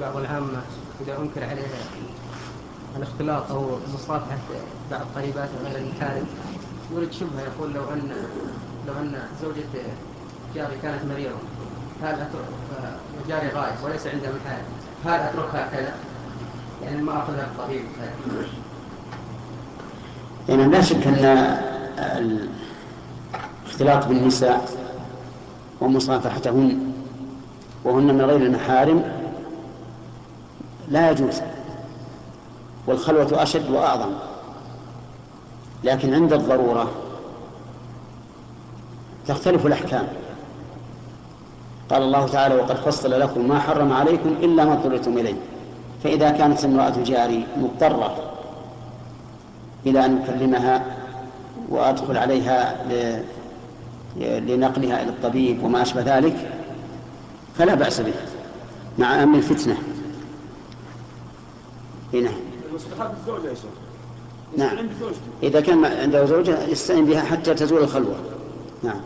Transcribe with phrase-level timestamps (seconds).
[0.00, 0.62] بعض العامة
[1.00, 1.78] إذا أنكر عليها
[2.96, 4.38] الاختلاط أو مصافحة
[4.90, 6.26] بعض قريباته غير المحارم
[6.94, 8.12] يريد شبهة يقول لو أن
[8.86, 9.64] لو أن زوجة
[10.54, 11.36] جاري كانت مريضة
[12.02, 12.44] هل أترك
[13.28, 14.64] جاري غايب وليس عنده محارم
[15.04, 15.94] هل أتركها كذا؟
[16.82, 17.84] يعني ما أخذها الطبيب
[20.48, 21.24] يعني لا شك أن
[23.66, 24.70] الاختلاط بالنساء
[25.80, 26.92] ومصافحتهن
[27.84, 29.02] وهن من غير المحارم
[30.90, 31.40] لا يجوز.
[32.86, 34.10] والخلوة أشد وأعظم.
[35.84, 36.90] لكن عند الضرورة
[39.26, 40.08] تختلف الأحكام.
[41.90, 45.36] قال الله تعالى وقد فصل لكم ما حرم عليكم إلا ما اضطررتم إليه.
[46.04, 48.16] فإذا كانت امرأة جاري مضطرة
[49.86, 50.84] إلى أن يكلمها
[51.68, 52.76] وأدخل عليها
[54.16, 56.50] لنقلها إلى الطبيب وما أشبه ذلك
[57.58, 58.14] فلا بأس به
[58.98, 59.76] مع أمن الفتنة.
[62.14, 62.30] هنا
[62.74, 63.64] مستحب الزوجة يا شيخ
[64.56, 64.88] نعم.
[65.42, 68.14] إذا كان عنده زوجة يستعين بها حتى تزول الخلوة.
[68.82, 69.00] نعم.